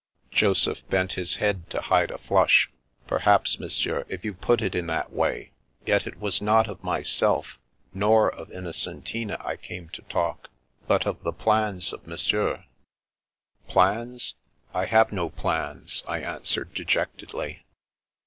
Joseph 0.31 0.81
bent 0.89 1.13
his 1.13 1.35
head 1.35 1.69
to 1.69 1.79
hide 1.79 2.09
a 2.09 2.17
flush." 2.17 2.71
Perhaps, 3.07 3.59
Monsieur, 3.59 4.03
if 4.09 4.25
you 4.25 4.33
put 4.33 4.59
it 4.63 4.73
in 4.73 4.87
that 4.87 5.13
way. 5.13 5.51
Yet 5.85 6.07
it 6.07 6.19
was 6.19 6.41
not 6.41 6.67
of 6.67 6.83
myself 6.83 7.59
nor 7.93 8.33
of 8.33 8.49
Innocentina 8.49 9.37
I 9.45 9.57
came 9.57 9.89
to 9.89 10.01
talk, 10.01 10.49
but 10.87 11.05
of 11.05 11.21
the 11.21 11.31
plans 11.31 11.93
of 11.93 12.07
Monsieur." 12.07 12.65
3i8 13.67 13.67
The 13.67 13.67
Princess 13.67 13.67
Passes 13.67 13.67
U 13.67 13.73
Plans? 13.73 14.35
I've 14.73 15.11
no 15.11 15.29
plans," 15.29 16.03
I 16.07 16.17
answered 16.19 16.73
dejectedly. 16.73 17.63